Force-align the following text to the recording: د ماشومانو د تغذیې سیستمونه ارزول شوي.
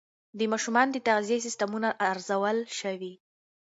د 0.37 0.39
ماشومانو 0.51 0.91
د 0.93 0.97
تغذیې 1.07 1.43
سیستمونه 1.45 1.89
ارزول 2.11 2.57
شوي. 2.79 3.13